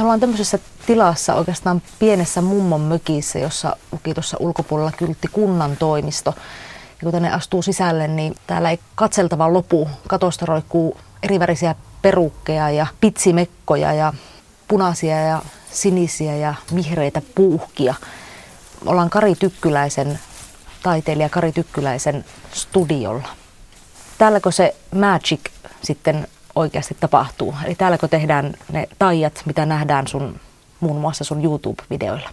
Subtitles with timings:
[0.00, 6.34] Me ollaan tämmöisessä tilassa oikeastaan pienessä mummon mökissä, jossa luki tuossa ulkopuolella kyltti kunnan toimisto.
[6.90, 9.88] Ja kun tänne astuu sisälle, niin täällä ei katseltava lopu.
[10.08, 14.12] Katosta roikkuu erivärisiä perukkeja ja pitsimekkoja ja
[14.68, 15.42] punaisia ja
[15.72, 17.94] sinisiä ja vihreitä puuhkia.
[18.86, 20.18] Ollaan Kari Tykkyläisen,
[20.82, 23.28] taiteilija Kari Tykkyläisen studiolla.
[24.18, 25.40] Täälläkö se magic
[25.82, 26.28] sitten
[26.60, 27.54] oikeasti tapahtuu?
[27.64, 30.40] Eli täälläkö tehdään ne taijat, mitä nähdään sun,
[30.80, 32.30] muun muassa sun YouTube-videoilla?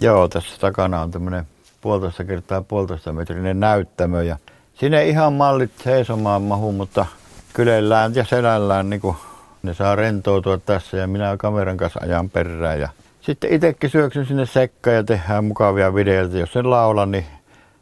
[0.00, 1.46] Joo, tässä takana on tämmöinen
[1.80, 4.36] puolitoista kertaa puolitoista metrinen näyttämö ja
[4.74, 7.06] sinne ihan mallit seisomaan mahu, mutta
[7.52, 9.16] kylellään ja selällään niin kuin
[9.62, 12.88] ne saa rentoutua tässä ja minä kameran kanssa ajan perään ja
[13.20, 16.38] sitten itsekin syöksyn sinne sekkaan ja tehdään mukavia videoita.
[16.38, 17.26] Jos sen laulan, niin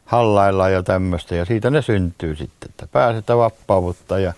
[0.05, 4.33] hallaillaan ja tämmöistä ja siitä ne syntyy sitten, että pääsetään vappaavutta ja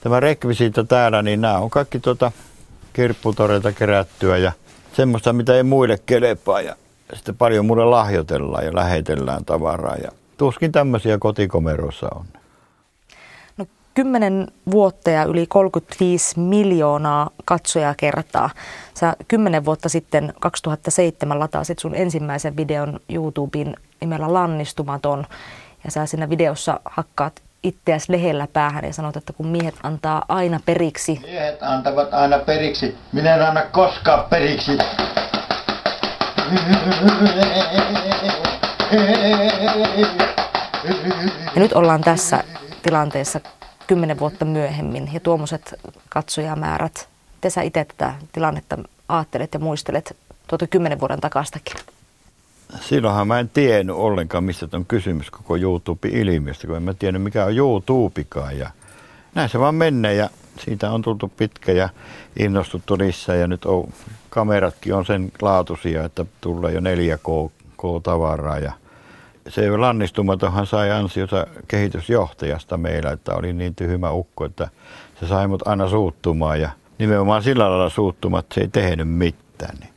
[0.00, 2.32] tämä rekvisiitto täällä, niin nämä on kaikki tuota
[2.92, 4.52] kirpputoreita kerättyä ja
[4.92, 6.76] semmoista, mitä ei muille kelepaa ja
[7.14, 12.24] sitten paljon mulle lahjoitellaan ja lähetellään tavaraa ja tuskin tämmöisiä kotikomerossa on.
[13.56, 18.50] No 10 vuotta ja yli 35 miljoonaa katsojaa kertaa.
[18.94, 25.26] Sä 10 vuotta sitten 2007 lataasit sun ensimmäisen videon YouTubeen nimellä Lannistumaton
[25.84, 30.60] ja sä siinä videossa hakkaat itseäsi lehellä päähän ja sanot, että kun miehet antaa aina
[30.66, 31.20] periksi.
[31.22, 32.96] Miehet antavat aina periksi.
[33.12, 34.78] Minä en anna koskaan periksi.
[41.54, 42.44] Ja nyt ollaan tässä
[42.82, 43.40] tilanteessa
[43.86, 45.74] kymmenen vuotta myöhemmin ja tuommoiset
[46.08, 47.08] katsojamäärät.
[47.34, 48.78] Miten sä itse tätä tilannetta
[49.08, 51.76] ajattelet ja muistelet tuota kymmenen vuoden takastakin?
[52.80, 57.44] Silloinhan mä en tiennyt ollenkaan, mistä on kysymys koko YouTube-ilmiöstä, kun en mä tiennyt, mikä
[57.44, 58.58] on YouTubekaan.
[58.58, 58.70] Ja
[59.34, 61.88] näin se vaan menee ja siitä on tultu pitkä ja
[62.38, 63.88] innostuttu niissä ja nyt on,
[64.30, 68.72] kameratkin on sen laatuisia, että tulee jo 4K-tavaraa ja
[69.48, 74.68] se lannistumatohan sai ansiota kehitysjohtajasta meillä, että oli niin tyhmä ukko, että
[75.20, 79.76] se sai mut aina suuttumaan ja nimenomaan sillä lailla suuttumaan, että se ei tehnyt mitään.
[79.80, 79.90] Niin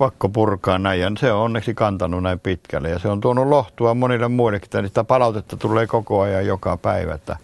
[0.00, 3.94] pakko purkaa näin ja se on onneksi kantanut näin pitkälle ja se on tuonut lohtua
[3.94, 7.36] monille muillekin, sitä palautetta tulee koko ajan joka päivä, että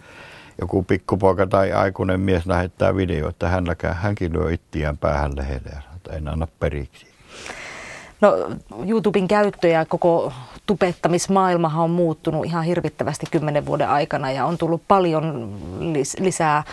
[0.61, 5.81] joku pikkupoika tai aikuinen mies lähettää video, että hänläkään, hänkin lyö ittiään päähän lehdelle ja
[5.81, 7.07] sanoo, että en anna periksi.
[8.21, 8.51] No
[8.87, 10.33] YouTuben käyttö ja koko
[10.67, 16.65] tupettamismaailmahan on muuttunut ihan hirvittävästi kymmenen vuoden aikana ja on tullut paljon lis- lisää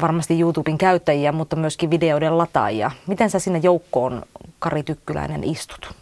[0.00, 2.90] varmasti YouTuben käyttäjiä, mutta myöskin videoiden lataajia.
[3.06, 4.22] Miten sä sinne joukkoon,
[4.58, 5.94] Kari Tykkyläinen, istut?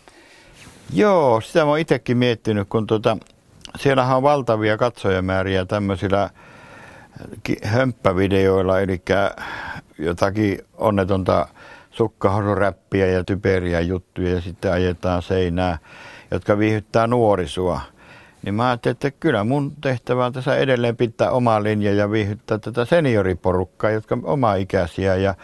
[0.92, 3.16] Joo, sitä mä oon itsekin miettinyt, kun tuota,
[3.78, 6.30] siellähän on valtavia katsojamääriä tämmöisillä
[7.64, 9.02] hömppävideoilla, eli
[9.98, 11.48] jotakin onnetonta
[11.90, 15.78] sukkahousuräppiä ja typeriä juttuja ja sitten ajetaan seinää,
[16.30, 17.80] jotka viihyttää nuorisoa.
[18.42, 22.58] Niin mä ajattelin, että kyllä mun tehtävä on tässä edelleen pitää oma linja ja viihyttää
[22.58, 25.34] tätä senioriporukkaa, jotka on oma ikäisiä ja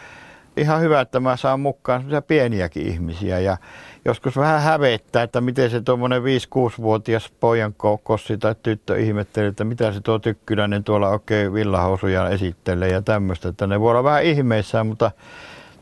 [0.56, 3.56] ihan hyvä, että mä saan mukaan pieniäkin ihmisiä ja
[4.04, 9.92] joskus vähän hävettää, että miten se tuommoinen 5-6-vuotias pojan kossi tai tyttö ihmettelee, että mitä
[9.92, 14.24] se tuo tykkyläinen tuolla oikein okay, villahousuja esittelee ja tämmöistä, että ne voi olla vähän
[14.24, 15.10] ihmeissään, mutta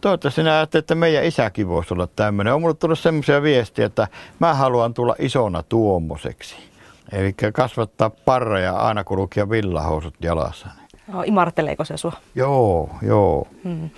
[0.01, 2.55] toivottavasti sinä ajattelet, että meidän isäkin voisi olla tämmöinen.
[2.55, 4.09] On mulle tullut semmoisia viestiä, että
[4.39, 6.74] mä haluan tulla isona tuommoiseksi.
[7.13, 10.69] Eli kasvattaa parreja aina kun lukia villahousut jalassa.
[11.07, 12.13] No, imarteleeko se sua?
[12.35, 13.47] Joo, joo.
[13.65, 13.91] Hmm.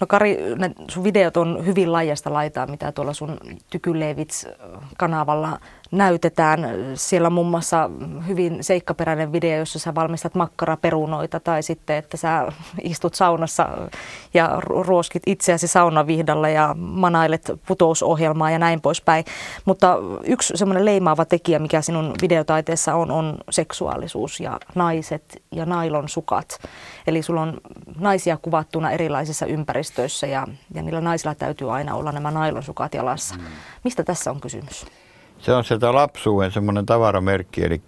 [0.00, 3.38] No Kari, ne sun videot on hyvin laajasta laitaa, mitä tuolla sun
[3.70, 5.58] Tykylevits-kanavalla
[5.90, 6.60] näytetään.
[6.94, 7.90] Siellä on muun muassa
[8.28, 12.52] hyvin seikkaperäinen video, jossa sä valmistat makkaraperunoita tai sitten, että sä
[12.82, 13.68] istut saunassa
[14.34, 19.24] ja ruoskit itseäsi saunavihdalla ja manailet putousohjelmaa ja näin poispäin.
[19.64, 26.08] Mutta yksi semmoinen leimaava tekijä, mikä sinun videotaiteessa on, on seksuaalisuus ja naiset ja nailon
[26.08, 26.58] sukat.
[27.06, 27.60] Eli sulla on
[27.98, 29.89] naisia kuvattuna erilaisissa ympäristöissä
[30.26, 33.34] ja, ja niillä naisilla täytyy aina olla nämä nailonsukat jalassa.
[33.34, 33.42] Mm.
[33.84, 34.86] Mistä tässä on kysymys?
[35.38, 37.82] Se on sieltä lapsuuden semmoinen tavaramerkki, eli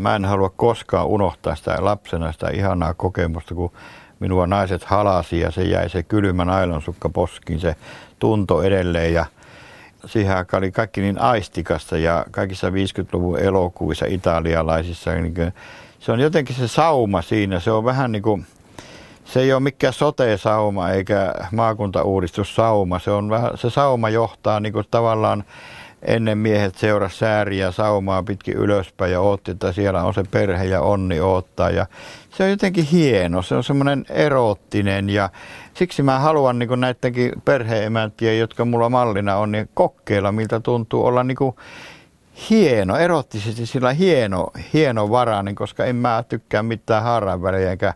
[0.00, 3.72] mä en halua koskaan unohtaa sitä lapsena sitä ihanaa kokemusta, kun
[4.20, 7.76] minua naiset halasi ja se jäi se kylmä nailonsukka poskiin, se
[8.18, 9.26] tunto edelleen ja
[10.06, 15.34] siihen aikaan oli kaikki niin aistikasta ja kaikissa 50-luvun elokuvissa italialaisissa, niin
[15.98, 18.46] se on jotenkin se sauma siinä, se on vähän niin kuin,
[19.32, 24.84] se ei ole mikään sote-sauma eikä maakuntauudistussauma, se on vähän, se sauma johtaa niin kuin
[24.90, 25.44] tavallaan
[26.02, 30.80] ennen miehet seurasi sääriä saumaa pitkin ylöspäin ja ootti, että siellä on se perhe ja
[30.80, 31.70] onni oottaa.
[31.70, 31.86] Ja
[32.30, 35.30] se on jotenkin hieno, se on semmoinen eroottinen ja
[35.74, 41.24] siksi mä haluan niin näidenkin perheemäntien, jotka mulla mallina on, niin kokeilla, miltä tuntuu olla
[41.24, 41.36] niin
[42.50, 47.94] hieno, erottisesti sillä hieno, hieno varainen, koska en mä tykkää mitään haaraanvälejä enkä,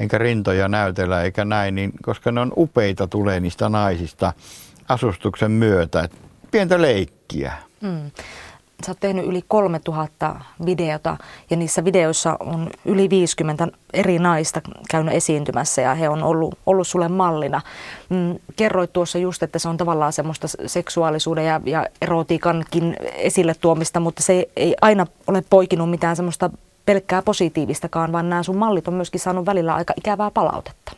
[0.00, 4.32] enkä rintoja näytellä eikä näin, niin, koska ne on upeita tulee niistä naisista
[4.88, 6.02] asustuksen myötä.
[6.02, 6.12] Et
[6.50, 7.52] pientä leikkiä.
[7.80, 8.10] Mm.
[8.86, 10.36] Sä oot tehnyt yli 3000
[10.66, 11.16] videota
[11.50, 14.60] ja niissä videoissa on yli 50 eri naista
[14.90, 17.60] käynyt esiintymässä ja he on ollut, ollut sulle mallina.
[18.08, 24.00] Mm, kerroit tuossa just, että se on tavallaan semmoista seksuaalisuuden ja, ja erotiikankin esille tuomista,
[24.00, 26.50] mutta se ei aina ole poikinut mitään semmoista
[26.86, 30.92] pelkkää positiivistakaan, vaan nämä sun mallit on myöskin saanut välillä aika ikävää palautetta.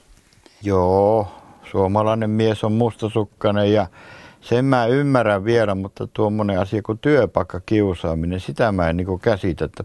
[0.63, 1.29] Joo,
[1.71, 3.87] suomalainen mies on mustasukkainen ja
[4.41, 9.65] sen mä ymmärrän vielä, mutta tuommoinen asia kuin työpaikkakiusaaminen, sitä mä en niin käsitä.
[9.65, 9.85] Että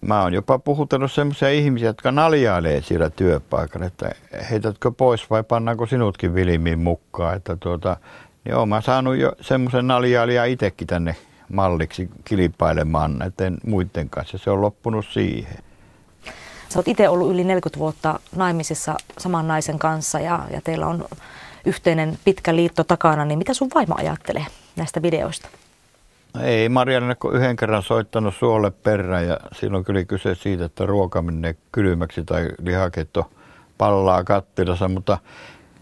[0.00, 4.10] mä oon jopa puhutellut sellaisia ihmisiä, jotka naljailee siellä työpaikalla, että
[4.50, 7.36] heitätkö pois vai pannaanko sinutkin vilimiin mukaan.
[7.36, 7.96] Että tuota,
[8.44, 11.16] niin oon saanut jo semmoisen naljailija itsekin tänne
[11.52, 14.38] malliksi kilpailemaan näiden muiden kanssa.
[14.38, 15.58] Se on loppunut siihen.
[16.68, 21.04] Sä oot itse ollut yli 40 vuotta naimisissa saman naisen kanssa ja, ja teillä on
[21.66, 25.48] yhteinen pitkä liitto takana, niin mitä sun vaimo ajattelee näistä videoista?
[26.34, 30.86] No ei Marianne kun yhden kerran soittanut suolle perään ja silloin kyllä kyse siitä, että
[30.86, 33.30] ruoka menee kylmäksi tai lihaketto
[33.78, 35.18] pallaa kattilassa, mutta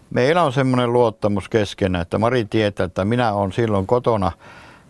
[0.09, 4.31] meillä on semmoinen luottamus keskenään, että Mari tietää, että minä olen silloin kotona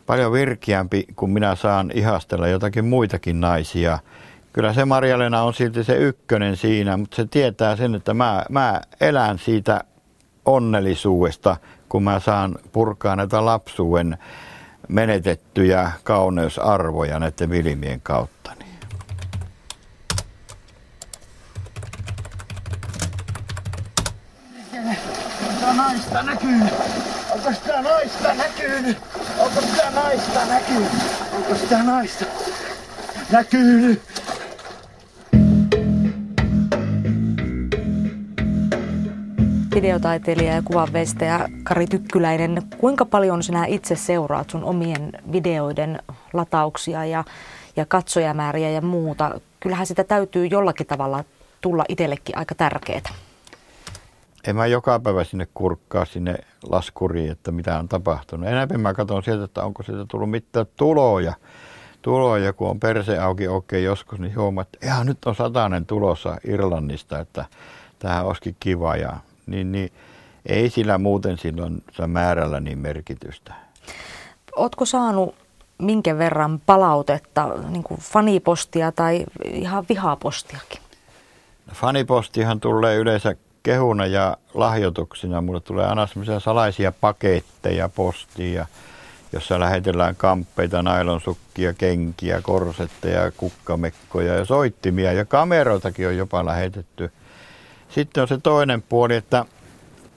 [0.06, 4.00] paljon virkeämpi, kun minä saan ihastella jotakin muitakin naisia.
[4.54, 8.82] Kyllä se Marjalena on silti se ykkönen siinä, mutta se tietää sen, että mä, mä
[9.02, 9.84] elän siitä
[10.46, 11.58] onnellisuudesta,
[11.90, 14.18] kun mä saan purkaa näitä lapsuuden
[14.88, 18.42] menetettyjä kauneusarvoja näiden vilimien kautta.
[25.92, 26.62] naista näkyy?
[27.32, 28.98] Onko sitä naista näkynyt?
[29.40, 30.92] Onko sitä naista näkynyt?
[31.34, 32.26] Onko sitä naista
[33.32, 34.02] näkynyt?
[39.76, 42.62] Videotaiteilija ja kuvanveistäjä Kari Tykkyläinen.
[42.78, 46.00] Kuinka paljon sinä itse seuraat sun omien videoiden
[46.34, 47.24] latauksia ja,
[47.76, 49.40] ja katsojamääriä ja muuta?
[49.60, 51.24] Kyllähän sitä täytyy jollakin tavalla
[51.62, 53.02] tulla itsellekin aika tärkeää.
[54.48, 56.36] En mä joka päivä sinne kurkkaa sinne
[56.70, 58.48] laskuriin, että mitä on tapahtunut.
[58.48, 61.34] Enemmän mä katson sieltä, että onko sieltä tullut mitään tuloja.
[62.02, 67.20] Tuloja, kun on perse auki oikein joskus, niin huomaa, että nyt on satainen tulossa Irlannista,
[67.20, 67.46] että
[68.00, 68.96] tähän olisikin kiva.
[68.96, 69.18] Ja
[69.52, 69.92] niin, niin
[70.46, 73.54] ei sillä muuten silloin määrällä niin merkitystä.
[74.56, 75.36] Oletko saanut
[75.78, 80.82] minkä verran palautetta, niin kuin fanipostia tai ihan vihapostiakin?
[81.74, 85.42] Fanipostihan tulee yleensä kehuna ja lahjoituksina.
[85.42, 88.66] Mulle tulee aina semmoisia salaisia paketteja postia,
[89.34, 97.12] jossa lähetellään kamppeita, nailonsukkia, kenkiä, korsetteja, kukkamekkoja ja soittimia ja kameroitakin on jopa lähetetty–
[97.92, 99.46] sitten on se toinen puoli, että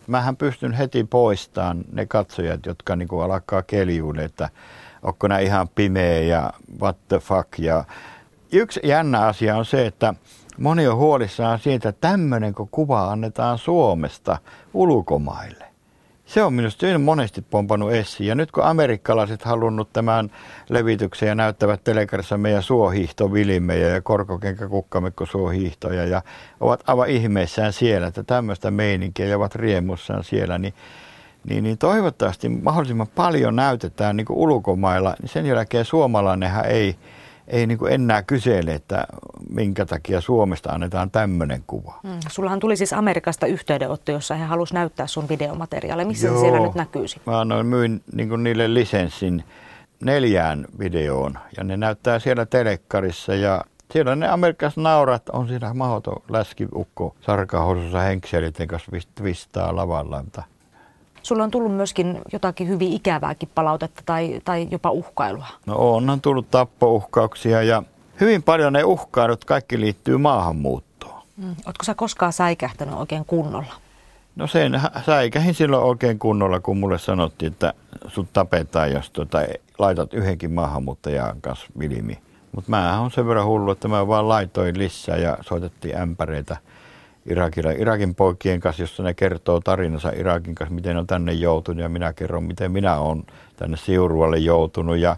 [0.07, 4.49] mähän pystyn heti poistamaan ne katsojat, jotka niin kuin alkaa keljuun, että
[5.03, 7.59] onko nämä ihan pimeä ja what the fuck.
[7.59, 7.85] Ja
[8.53, 10.15] yksi jännä asia on se, että
[10.59, 14.39] moni on huolissaan siitä, että tämmöinen kuva annetaan Suomesta
[14.75, 15.74] ulkomaille.
[16.27, 18.29] Se on minusta hyvin monesti pompannut esiin.
[18.29, 20.31] Ja nyt kun amerikkalaiset halunnut tämän
[20.69, 26.23] levityksen ja näyttävät telekarissa meidän suohiihtovilimmejä ja korkokenkäkukkamekko suohiihtoja ja
[26.61, 30.75] ovat aivan ihmeissään siellä, että tämmöistä meininkiä ja ovat riemussaan siellä, niin,
[31.49, 35.15] niin, niin toivottavasti mahdollisimman paljon näytetään niin ulkomailla.
[35.25, 36.97] Sen jälkeen suomalainenhan ei,
[37.49, 39.07] ei niin enää kysele, että
[39.51, 42.01] minkä takia Suomesta annetaan tämmöinen kuva.
[42.03, 42.11] Mm.
[42.29, 46.07] Sullahan tuli siis Amerikasta yhteydenotto, jossa he halusivat näyttää sun videomateriaalia.
[46.07, 46.37] Missä Joo.
[46.37, 47.21] se siellä nyt näkyisi?
[47.27, 49.45] Mä annoin, myin niin niille lisenssin
[50.05, 56.23] neljään videoon ja ne näyttää siellä telekkarissa ja siellä ne Amerikassa naurat, on siinä mahdoton
[56.29, 60.25] läskiukko sarkahousussa henkseliten kanssa twistaa lavalla.
[61.25, 65.47] Sulla on tullut myöskin jotakin hyvin ikävääkin palautetta tai, tai jopa uhkailua.
[65.67, 67.83] No onhan tullut tappouhkauksia ja
[68.21, 71.23] hyvin paljon ne uhkailut kaikki liittyy maahanmuuttoon.
[71.37, 71.57] Mm.
[71.67, 73.75] Oletko sä koskaan säikähtänyt oikein kunnolla?
[74.37, 77.75] No sen säikähin silloin oikein kunnolla, kun mulle sanottiin, että
[78.07, 79.39] sut tapetaan, jos tuota,
[79.79, 82.19] laitat yhdenkin maahanmuuttajan kanssa vilimi.
[82.53, 86.57] Mutta mä on sen verran hullu, että mä vaan laitoin lisää ja soitettiin ämpäreitä
[87.27, 91.89] Irakilla, Irakin poikien kanssa, jossa ne kertoo tarinansa Irakin kanssa, miten on tänne joutunut ja
[91.89, 93.25] minä kerron, miten minä olen
[93.57, 95.17] tänne Siurualle joutunut ja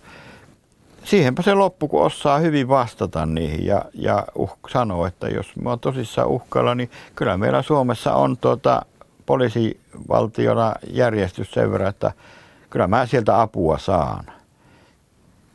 [1.04, 5.70] siihenpä se loppu, kun osaa hyvin vastata niihin ja, ja uh, sanoo, että jos mä
[5.70, 8.82] oon tosissaan uhkailla, niin kyllä meillä Suomessa on tuota,
[9.26, 12.12] poliisivaltiona järjestys sen verran, että
[12.70, 14.24] kyllä mä sieltä apua saan.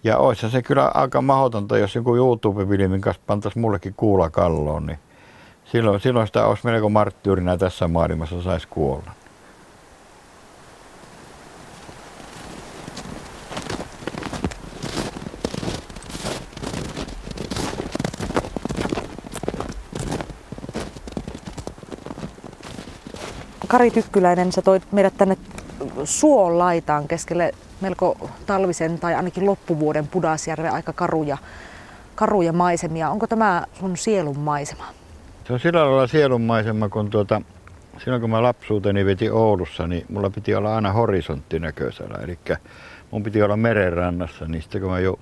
[0.04, 5.00] Ja olisi se kyllä aika mahdotonta, jos joku YouTube-filmin kanssa pantaisi mullekin kuula kalloon, niin
[5.72, 9.12] silloin, silloin sitä olisi melko marttyyrinä tässä maailmassa saisi kuolla.
[23.68, 25.38] Kari Tykkyläinen, sä toit meidät tänne
[26.04, 27.52] suon laitaan keskelle
[27.82, 31.38] melko talvisen tai ainakin loppuvuoden Pudasjärven aika karuja,
[32.16, 33.10] karuja maisemia.
[33.10, 35.01] Onko tämä sun sielun maisema?
[35.52, 37.42] Se on sillä lailla sielun maisema, kun tuota,
[37.98, 42.18] silloin kun mä lapsuuteni veti Oulussa, niin mulla piti olla aina horisontti näköisellä.
[42.24, 42.40] Eli
[43.12, 45.20] mun piti olla merenrannassa, niin sitten kun mä jo,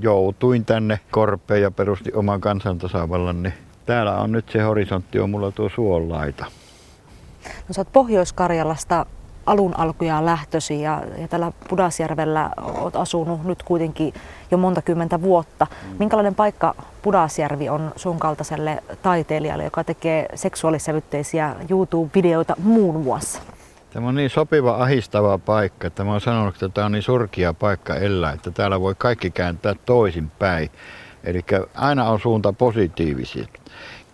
[0.00, 3.54] joutuin tänne Korpeen ja perusti oman kansantasavallan, niin
[3.86, 6.44] täällä on nyt se horisontti, on mulla tuo suonlaita.
[7.68, 9.06] No sä oot Pohjois-Karjalasta
[9.46, 14.14] alun alkujaan lähtösi ja, ja täällä Pudasjärvellä olet asunut nyt kuitenkin
[14.50, 15.66] jo monta kymmentä vuotta.
[15.70, 15.96] Mm.
[15.98, 23.42] Minkälainen paikka Pudasjärvi on sun kaltaiselle taiteilijalle, joka tekee seksuaalisävytteisiä YouTube-videoita muun muassa?
[23.92, 27.54] Tämä on niin sopiva ahistava paikka, että mä oon sanonut, että tämä on niin surkia
[27.54, 30.70] paikka elää, että täällä voi kaikki kääntää toisinpäin.
[31.24, 31.40] Eli
[31.74, 33.46] aina on suunta positiivisia.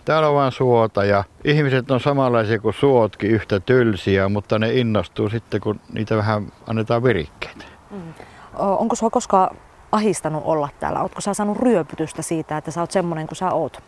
[0.06, 5.28] Täällä on vain suota ja ihmiset on samanlaisia kuin suotkin, yhtä tylsiä, mutta ne innostuu
[5.28, 7.64] sitten, kun niitä vähän annetaan virikkeitä.
[7.90, 8.14] Mm.
[8.54, 9.56] Onko sinua koskaan
[9.92, 11.00] ahistanut olla täällä?
[11.00, 13.82] Oletko sä saanut ryöpytystä siitä, että sä oot semmoinen kuin sä oot?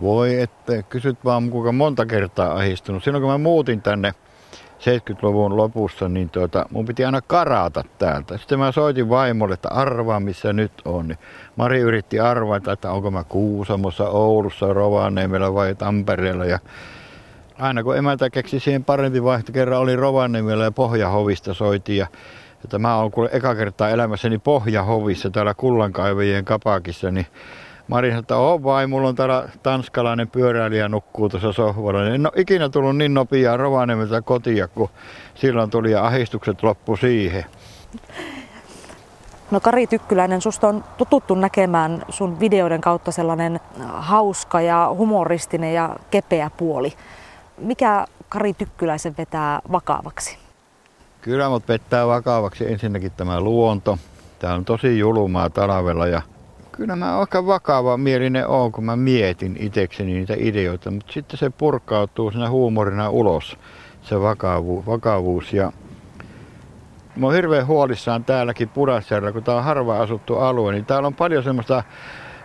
[0.00, 3.04] Voi, että kysyt vaan kuinka monta kertaa ahistunut.
[3.04, 4.14] Silloin kun mä muutin tänne
[4.80, 8.38] 70-luvun lopussa, niin tuota, mun piti aina karata täältä.
[8.38, 11.08] Sitten mä soitin vaimolle, että arvaa missä nyt on.
[11.08, 11.18] Niin
[11.56, 16.44] Mari yritti arvata, että onko mä Kuusamossa, Oulussa, Rovaniemellä vai Tampereella.
[16.44, 16.58] Ja
[17.58, 21.96] aina kun emäntä keksi siihen parempi vaihto, kerran oli Rovaniemellä ja Pohjahovista soitin.
[21.96, 22.06] Ja,
[22.64, 27.26] että mä oon kuule eka kertaa elämässäni Pohjahovissa täällä Kullankaivajien kapakissa, niin
[27.88, 32.06] Mari sanoi, että on vai, mulla on täällä tanskalainen pyöräilijä nukkuu tuossa sohvalla.
[32.06, 34.88] En ole ikinä tullut niin nopeaa Rovaniemeltä kotia, kun
[35.34, 37.44] silloin tuli ja ahistukset loppu siihen.
[39.50, 45.96] No Kari Tykkyläinen, susta on tututtu näkemään sun videoiden kautta sellainen hauska ja humoristinen ja
[46.10, 46.92] kepeä puoli.
[47.58, 50.38] Mikä Kari Tykkyläisen vetää vakavaksi?
[51.20, 53.98] Kyllä mut vetää vakavaksi ensinnäkin tämä luonto.
[54.38, 56.22] Tää on tosi julmaa talvella ja
[56.76, 61.50] kyllä mä aika vakava mielinen on, kun mä mietin itsekseni niitä ideoita, mutta sitten se
[61.50, 63.58] purkautuu siinä huumorina ulos,
[64.02, 64.86] se vakavuus.
[64.86, 65.72] vakavuus ja
[67.16, 71.14] Mä oon hirveän huolissaan täälläkin Pudasjärjellä, kun tää on harva asuttu alue, niin täällä on
[71.14, 71.82] paljon semmoista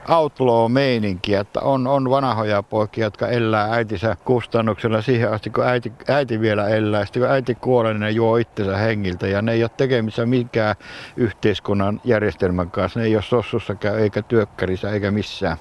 [0.09, 6.41] outlaw-meininkiä, että on, on vanhoja poikia, jotka elää äitinsä kustannuksella siihen asti, kun äiti, äiti
[6.41, 7.05] vielä elää.
[7.05, 10.75] Sitten kun äiti kuolee, niin ne juo itsensä hengiltä ja ne ei ole tekemissä minkään
[11.17, 12.99] yhteiskunnan järjestelmän kanssa.
[12.99, 15.57] Ne ei ole sossussakaan eikä työkkärissä eikä missään.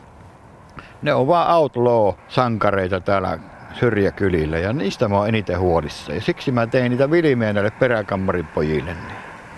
[1.02, 3.38] Ne on vaan outlaw-sankareita täällä
[3.72, 6.12] syrjäkylillä ja niistä mä oon eniten huolissa.
[6.12, 8.96] Ja siksi mä tein niitä vilmejä näille peräkammarin pojille.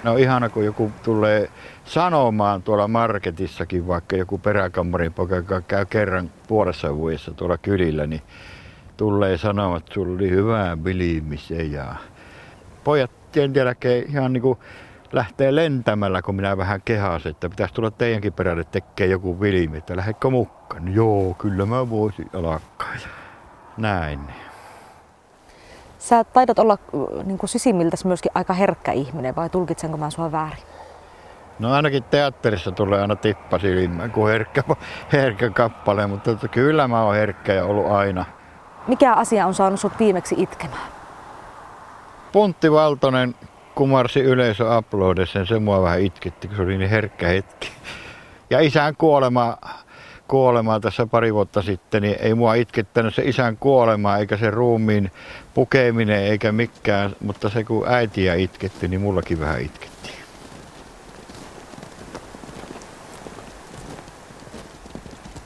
[0.04, 1.50] No ihana, kun joku tulee
[1.84, 8.22] sanomaan tuolla marketissakin, vaikka joku peräkammarin poika, joka käy kerran puolessa vuodessa tuolla kylillä, niin
[8.96, 11.94] tulee sanomaan, että sulla oli hyvää vilimissä ja
[12.84, 14.58] pojat tien jälkeen ihan niin kuin
[15.12, 19.96] lähtee lentämällä, kun minä vähän kehasin, että pitäisi tulla teidänkin perälle tekee joku vilimi, että
[19.96, 20.94] lähdekö mukaan?
[20.94, 22.92] Joo, kyllä mä voisin alkaa.
[23.76, 24.20] Näin.
[26.02, 26.78] Sä taidat olla
[27.24, 30.62] niin kuin sisimmiltäsi myöskin aika herkkä ihminen, vai tulkitsenko mä sua väärin?
[31.58, 34.62] No ainakin teatterissa tulee aina tippa silmään kuin herkkä,
[35.12, 38.24] herkkä kappale, mutta kyllä mä oon herkkä ja ollut aina.
[38.86, 40.88] Mikä asia on saanut sut viimeksi itkemään?
[42.32, 43.34] Puntti Valtonen
[43.74, 47.70] kumarsi yleisö uploadissa se mua vähän itketti, kun se oli niin herkkä hetki.
[48.50, 49.56] Ja isän kuolema
[50.32, 55.10] kuolemaa tässä pari vuotta sitten, niin ei mua itkettänyt se isän kuolema eikä se ruumiin
[55.54, 60.14] pukeminen eikä mikään, mutta se kun äitiä itketti, niin mullakin vähän itkettiin.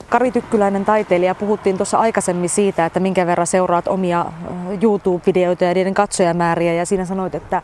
[0.09, 4.25] Kari Tykkyläinen taiteilija, puhuttiin tuossa aikaisemmin siitä, että minkä verran seuraat omia
[4.81, 7.61] YouTube-videoita ja niiden katsojamääriä ja siinä sanoit, että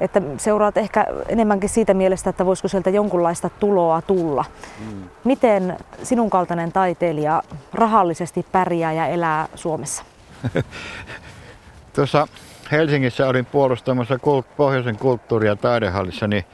[0.00, 4.44] että seuraat ehkä enemmänkin siitä mielestä, että voisiko sieltä jonkunlaista tuloa tulla.
[4.80, 5.04] Mm.
[5.24, 10.04] Miten sinun kaltainen taiteilija rahallisesti pärjää ja elää Suomessa?
[11.94, 12.28] Tuossa
[12.72, 16.44] Helsingissä olin puolustamassa kult, Pohjoisen kulttuuri- ja taidehallissa, niin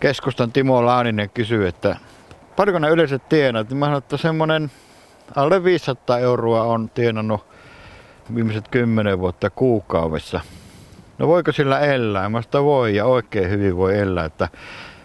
[0.00, 1.96] keskustan Timo Laaninen kysyi, että
[2.56, 4.70] paljonko ne yleiset tienat, niin mä sanoin, että semmoinen
[5.36, 7.46] alle 500 euroa on tienannut
[8.34, 10.40] viimeiset 10 vuotta kuukaudessa.
[11.20, 12.28] No voiko sillä elää?
[12.28, 14.48] Mä sitä voi ja oikein hyvin voi elää, että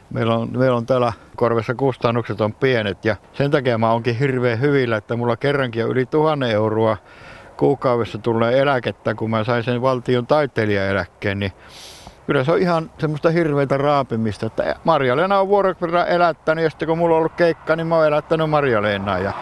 [0.09, 4.61] meillä on, meillä on täällä korvessa kustannukset on pienet ja sen takia mä oonkin hirveän
[4.61, 6.97] hyvillä, että mulla kerrankin on yli 1000 euroa
[7.57, 11.51] kuukaudessa tulee eläkettä, kun mä sain sen valtion taiteilijaeläkkeen, niin
[12.25, 16.97] kyllä se on ihan semmoista hirveitä raapimista, että Marja-Leena on vuorokerran elättänyt ja sitten kun
[16.97, 19.33] mulla on ollut keikka, niin mä oon elättänyt Marja-Leenaa ja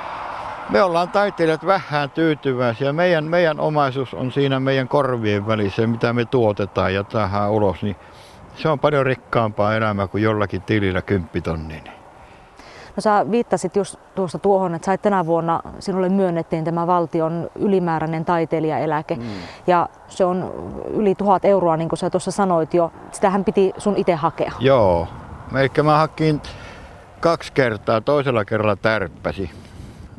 [0.69, 2.93] me ollaan taiteilijat vähän tyytyväisiä.
[2.93, 7.95] Meidän, meidän omaisuus on siinä meidän korvien välissä, mitä me tuotetaan ja tähän ulos, niin
[8.55, 11.83] se on paljon rikkaampaa elämää kuin jollakin tilillä kymppitonni.
[12.95, 18.25] No sä viittasit just tuosta tuohon, että sait tänä vuonna, sinulle myönnettiin tämä valtion ylimääräinen
[18.25, 19.15] taiteilijaeläke.
[19.15, 19.23] Mm.
[19.67, 20.53] Ja se on
[20.93, 22.91] yli tuhat euroa, niin kuin sä tuossa sanoit jo.
[23.11, 24.51] Sitähän piti sun itse hakea.
[24.59, 25.07] Joo.
[25.57, 26.41] Eikä mä hakin
[27.19, 29.51] kaksi kertaa, toisella kerralla tärppäsi.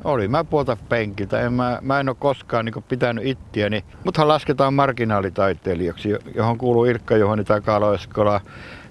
[0.04, 1.40] Oli mä puolta penkiltä.
[1.40, 3.84] En mä, mä en ole koskaan niin pitänyt ittiäni.
[4.04, 8.40] Muthan lasketaan marginaalitaiteilijaksi, johon kuuluu Irkka Juhani Takalo Eskola,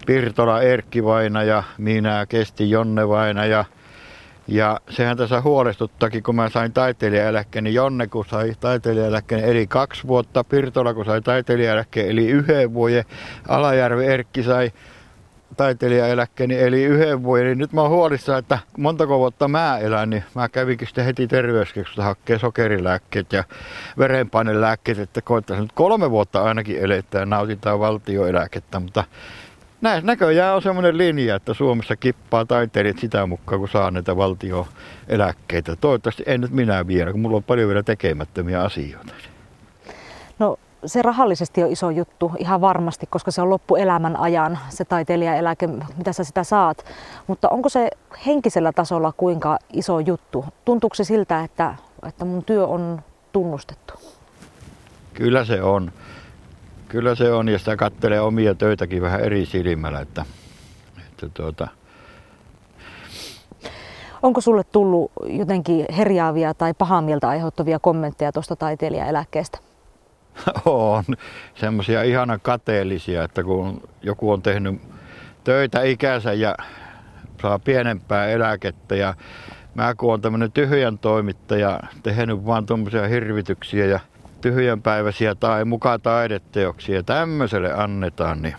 [0.05, 3.65] Pirtola Erkki Vaina ja minä Kesti Jonne Vaina ja
[4.47, 10.07] ja sehän tässä huolestuttakin, kun mä sain taiteilijaeläkkeen, niin Jonne kun sai taiteilijaeläkkeen eli kaksi
[10.07, 13.03] vuotta, Pirtola kun sai taiteilijaeläkkeen eli yhden vuoden,
[13.47, 14.71] Alajärvi Erkki sai
[15.53, 17.45] taiteilijaeläkkeeni eli yhden vuoden.
[17.45, 21.27] Niin nyt mä oon huolissaan, että montako vuotta mä elän, niin mä kävinkin sitten heti
[21.27, 23.43] terveyskeskusta hakkeen sokerilääkkeet ja
[23.97, 29.03] verenpainelääkkeet, että koittaisin nyt kolme vuotta ainakin eletään ja nautitaan valtioeläkettä, mutta
[29.81, 35.75] näin näköjään on semmoinen linja, että Suomessa kippaa taiteilijat sitä mukaan, kun saa näitä valtioeläkkeitä.
[35.75, 39.13] Toivottavasti en nyt minä vielä, kun mulla on paljon vielä tekemättömiä asioita.
[40.85, 46.13] Se rahallisesti on iso juttu ihan varmasti, koska se on loppuelämän ajan se taiteilijaeläke, mitä
[46.13, 46.85] sä sitä saat.
[47.27, 47.89] Mutta onko se
[48.25, 50.45] henkisellä tasolla kuinka iso juttu?
[50.65, 51.75] Tuntuuko se siltä, että,
[52.07, 53.93] että mun työ on tunnustettu?
[55.13, 55.91] Kyllä se on.
[56.87, 59.99] Kyllä se on ja sitä kattelee omia töitäkin vähän eri silmällä.
[59.99, 60.25] Että,
[61.07, 61.67] että tuota...
[64.21, 69.57] Onko sulle tullut jotenkin herjaavia tai pahaa mieltä aiheuttavia kommentteja tuosta taiteilijaeläkkeestä?
[70.65, 71.03] on
[71.55, 74.81] semmoisia ihana kateellisia, että kun joku on tehnyt
[75.43, 76.55] töitä ikänsä ja
[77.41, 79.13] saa pienempää eläkettä ja
[79.75, 83.99] mä kun on tämmöinen tyhjän toimittaja, tehnyt vaan tuommoisia hirvityksiä ja
[84.41, 88.55] tyhjänpäiväisiä tai mukaan taideteoksia tämmöiselle annetaan, niin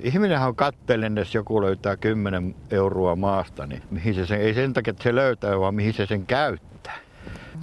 [0.00, 4.72] ihminenhän on katteellinen, jos joku löytää 10 euroa maasta, niin mihin se sen, ei sen
[4.72, 6.98] takia, että se löytää, vaan mihin se sen käyttää.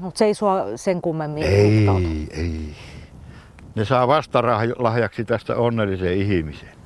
[0.02, 1.88] Mutta se ei sua sen kummemmin Ei,
[2.32, 2.76] ei.
[3.78, 6.78] Ne saa vastarahjaksi tästä onnelliseen ihmiseen.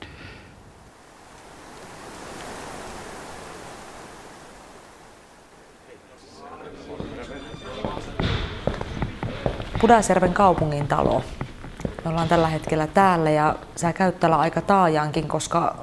[9.82, 11.24] Pudasjärven kaupungin talo.
[12.04, 15.76] Me ollaan tällä hetkellä täällä ja sä käyt täällä aika taajaankin, koska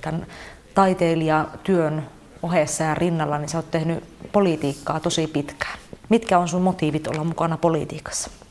[0.00, 0.26] tämän
[0.74, 2.06] taiteilijatyön
[2.42, 5.78] ohessa ja rinnalla niin sä oot tehnyt politiikkaa tosi pitkään.
[6.08, 8.47] Mitkä on sun motiivit olla mukana politiikassa?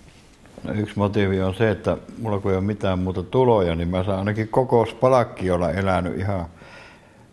[0.75, 4.19] Yksi motiivi on se, että mulla kun ei ole mitään muuta tuloja, niin mä saan
[4.19, 4.49] ainakin
[5.53, 6.45] olla elänyt ihan,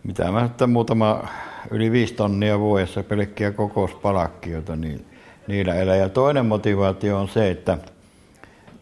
[0.05, 1.23] mitä mä että muutama
[1.70, 5.07] yli viisi tonnia vuodessa pelkkiä kokouspalakkioita, niin
[5.47, 5.97] niillä elää.
[5.97, 7.79] Ja toinen motivaatio on se, että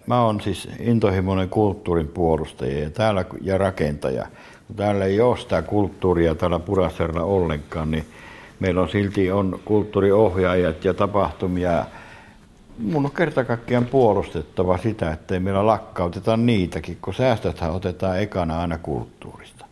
[0.06, 4.26] mä oon siis intohimoinen kulttuurin puolustaja ja, täällä, ja rakentaja.
[4.66, 8.04] Kun täällä ei ole sitä kulttuuria täällä Puraserra ollenkaan, niin
[8.60, 11.84] meillä on silti on kulttuuriohjaajat ja tapahtumia.
[12.78, 18.78] Mun on kerta kaikkiaan puolustettava sitä, että meillä lakkauteta niitäkin, kun säästöthän otetaan ekana aina
[18.78, 19.66] kulttuurista.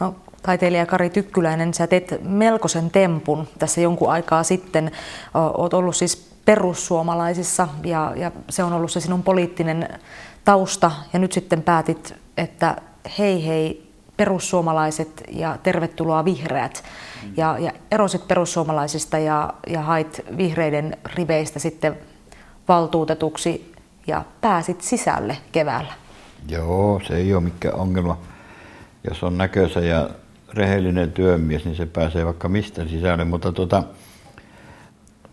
[0.00, 4.90] No, taiteilija Kari Tykkyläinen, sä teet melkoisen tempun tässä jonkun aikaa sitten.
[5.34, 9.88] Oot ollut siis perussuomalaisissa ja, ja se on ollut se sinun poliittinen
[10.44, 12.76] tausta ja nyt sitten päätit, että
[13.18, 16.84] hei hei perussuomalaiset ja tervetuloa vihreät.
[17.36, 21.98] Ja, ja erosit perussuomalaisista ja, ja hait vihreiden riveistä sitten
[22.68, 23.72] valtuutetuksi
[24.06, 25.92] ja pääsit sisälle keväällä.
[26.48, 28.18] Joo, se ei ole mikään ongelma.
[29.08, 30.10] Jos on näköisä ja
[30.54, 33.24] rehellinen työmies, niin se pääsee vaikka mistä sisälle.
[33.24, 33.82] Mutta tota,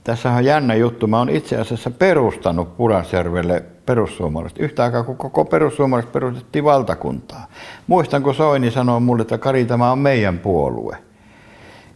[0.04, 1.08] tässä on jännä juttu.
[1.08, 4.60] Mä oon itse asiassa perustanut Pudasjärvelle perussuomalaiset.
[4.60, 7.48] Yhtä aikaa, kun koko perussuomalaiset perustettiin valtakuntaa.
[7.88, 10.98] Muistan, kun Soini sanoi mulle, että Kari, tämä on meidän puolue.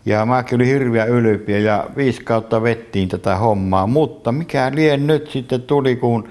[0.05, 5.31] Ja mä olin hirveä ylpiä ja viisi kautta vettiin tätä hommaa, mutta mikä lien nyt
[5.31, 6.29] sitten tuli, kun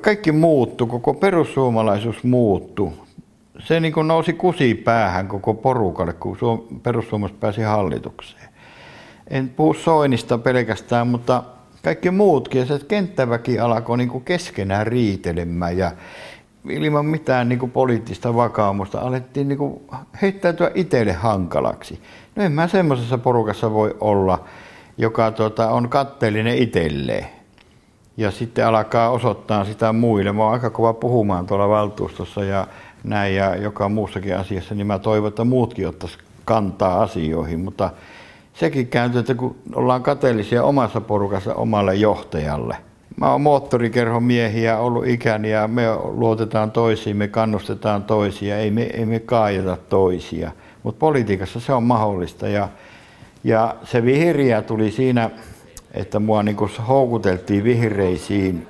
[0.00, 2.92] kaikki muuttu, koko perussuomalaisuus muuttu.
[3.58, 8.48] Se niin kuin nousi kusi päähän koko porukalle, kun perussuomalaiset pääsi hallitukseen.
[9.30, 11.42] En puhu Soinista pelkästään, mutta
[11.84, 12.66] kaikki muutkin.
[12.66, 15.92] Se kenttäväki alkoi niin kuin keskenään riitelemään ja
[16.70, 19.80] ilman mitään niin kuin poliittista vakaumusta alettiin niin kuin
[20.22, 22.00] heittäytyä itselle hankalaksi.
[22.36, 24.44] No en mä semmoisessa porukassa voi olla,
[24.98, 27.26] joka tota, on katteellinen itselleen.
[28.16, 30.32] Ja sitten alkaa osoittaa sitä muille.
[30.32, 32.66] Mä oon aika kova puhumaan tuolla valtuustossa ja
[33.04, 37.60] näin ja joka muussakin asiassa, niin mä toivon, että muutkin ottaisi kantaa asioihin.
[37.60, 37.90] Mutta
[38.54, 42.76] sekin kääntyy, että kun ollaan kateellisia omassa porukassa omalle johtajalle.
[43.16, 48.82] Mä oon moottorikerhon miehiä ollut ikäni ja me luotetaan toisiin, me kannustetaan toisia, ei me,
[48.82, 50.50] ei me kaajata toisia.
[50.82, 52.68] Mutta politiikassa se on mahdollista ja,
[53.44, 55.30] ja se vihriä tuli siinä,
[55.94, 58.68] että mua niinku houkuteltiin vihreisiin.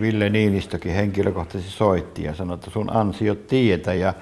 [0.00, 4.14] Ville Niinistökin henkilökohtaisesti soitti ja sanoi, että sun ansiot tietä ja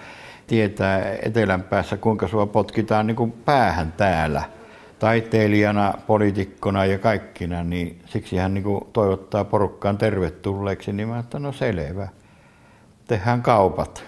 [0.46, 4.42] tietää etelän päässä, kuinka sua potkitaan niin päähän täällä–
[4.98, 11.52] taiteilijana, poliitikkona ja kaikkina, niin siksi hän niin toivottaa porukkaan tervetulleeksi, niin mä että no
[11.52, 12.08] selvä,
[13.06, 14.04] tehdään kaupat.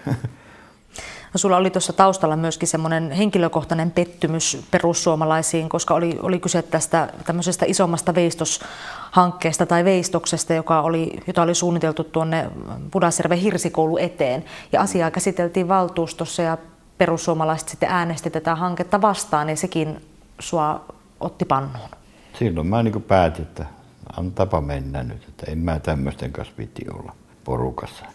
[1.33, 7.09] No, sulla oli tuossa taustalla myöskin semmoinen henkilökohtainen pettymys perussuomalaisiin, koska oli, oli kyse tästä
[7.25, 12.49] tämmöisestä isommasta veistoshankkeesta tai veistoksesta, joka oli, jota oli suunniteltu tuonne
[12.91, 14.43] Pudasjärven hirsikoulu eteen.
[14.71, 16.57] Ja asiaa käsiteltiin valtuustossa ja
[16.97, 20.01] perussuomalaiset sitten äänesti tätä hanketta vastaan ja sekin
[20.41, 20.85] sua
[21.19, 21.89] otti pannuun?
[22.39, 23.65] Silloin mä niin päätin, että
[24.17, 28.05] antapa mennä nyt, että en mä tämmöisten kanssa piti olla porukassa.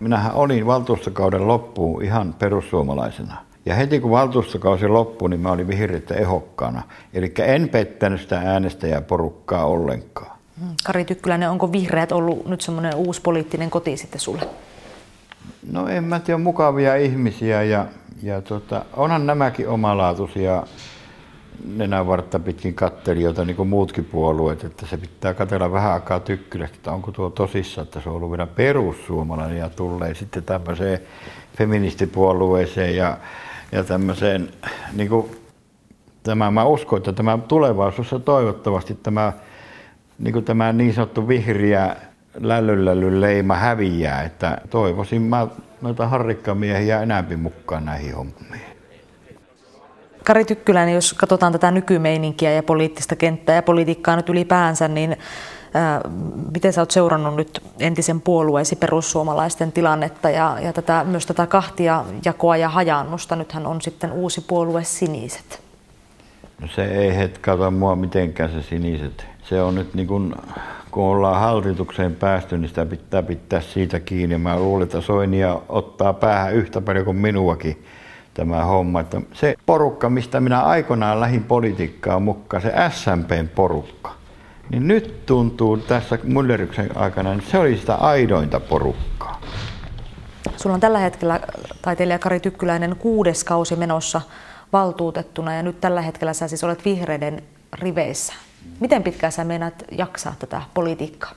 [0.00, 3.36] Minähän olin valtuustokauden loppuun ihan perussuomalaisena.
[3.66, 6.82] Ja heti kun valtuustokausi loppui, niin mä olin vihreitä ehokkaana.
[7.14, 10.36] Eli en pettänyt sitä äänestäjäporukkaa ollenkaan.
[10.60, 10.74] Hmm.
[10.84, 14.48] Kari Tykkyläinen, onko vihreät ollut nyt semmoinen uusi poliittinen koti sitten sulle?
[15.72, 17.86] No en mä tiedä, mukavia ihmisiä ja,
[18.22, 20.62] ja tota, onhan nämäkin omalaatuisia
[21.76, 26.92] nenänvartta pitkin kattelijoita niin kuin muutkin puolueet, että se pitää katella vähän aikaa tykkylästä, että
[26.92, 30.98] onko tuo tosissa, että se on ollut vielä perussuomalainen ja tulee sitten tämmöiseen
[31.56, 33.16] feministipuolueeseen ja,
[33.72, 34.48] ja tämmöiseen,
[34.92, 35.36] niin kuin,
[36.22, 39.32] tämä, mä uskon, että tämä tulevaisuudessa toivottavasti tämä
[40.18, 41.96] niin, kuin tämä niin sanottu vihreä
[42.40, 45.46] lällyllällyn leima häviää, että toivoisin mä
[45.82, 48.71] noita harrikkamiehiä enäämpi mukaan näihin hommiin.
[50.24, 55.16] Kari Tykkyläinen, jos katsotaan tätä nykymeininkiä ja poliittista kenttää ja politiikkaa nyt ylipäänsä, niin
[55.74, 56.00] ää,
[56.54, 62.04] miten sä oot seurannut nyt entisen puolueesi perussuomalaisten tilannetta ja, ja tätä, myös tätä kahtia
[62.24, 63.36] jakoa ja hajaannusta?
[63.36, 65.62] Nythän on sitten uusi puolue Siniset.
[66.60, 69.26] No se ei hetkauta mua mitenkään se Siniset.
[69.42, 70.34] Se on nyt niin kuin,
[70.90, 74.38] kun ollaan hallitukseen päästy, niin sitä pitää pitää siitä kiinni.
[74.38, 77.84] Mä luulen, että Soinia ottaa päähän yhtä paljon kuin minuakin
[78.34, 79.00] tämä homma.
[79.00, 84.14] Että se porukka, mistä minä aikoinaan lähin politiikkaan mukaan, se SMPn porukka,
[84.70, 89.40] niin nyt tuntuu tässä Mülleryksen aikana, että se oli sitä aidointa porukkaa.
[90.56, 91.40] Sulla on tällä hetkellä
[91.82, 94.20] taiteilija Kari Tykkyläinen kuudes kausi menossa
[94.72, 97.42] valtuutettuna ja nyt tällä hetkellä sä siis olet vihreiden
[97.72, 98.32] riveissä.
[98.80, 101.32] Miten pitkään sä meinaat jaksaa tätä politiikkaa?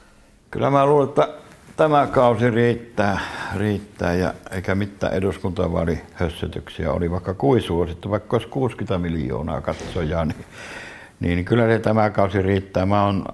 [0.52, 1.28] Kyllä mä luulen, että
[1.76, 3.20] Tämä kausi riittää,
[3.56, 6.92] riittää ja eikä mitään eduskuntavaalihössötyksiä.
[6.92, 10.46] Oli vaikka kuisuosittu, vaikka olisi 60 miljoonaa katsojaa, niin,
[11.20, 12.86] niin kyllä se tämä kausi riittää.
[12.86, 13.26] Mä oon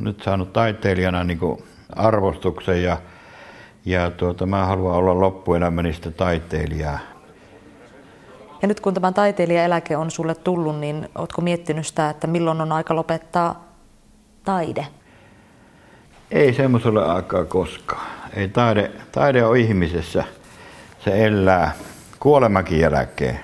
[0.00, 1.38] nyt saanut taiteilijana niin
[1.96, 2.96] arvostuksen ja,
[3.84, 6.98] ja tuota, mä haluan olla loppuelämäni sitä taiteilijaa.
[8.62, 12.72] Ja nyt kun tämä taiteilijaeläke on sulle tullut, niin ootko miettinyt sitä, että milloin on
[12.72, 13.64] aika lopettaa
[14.44, 14.86] taide?
[16.30, 18.06] Ei semmoiselle aikaa koskaan.
[18.36, 20.24] Ei taide, taide on ihmisessä.
[21.04, 21.72] Se elää
[22.20, 23.40] kuolemakin jälkeen.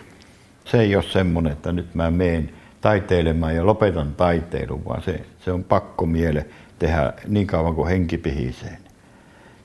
[0.64, 5.52] Se ei ole semmoinen, että nyt mä meen taiteilemaan ja lopetan taiteilun, vaan se, se
[5.52, 6.46] on pakko miele
[6.78, 8.78] tehdä niin kauan kuin henki pihisee.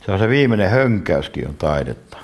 [0.05, 2.17] Se on se viimeinen hönkäyskin on taidetta.